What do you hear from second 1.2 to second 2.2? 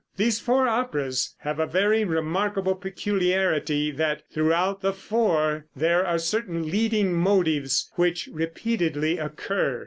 have a very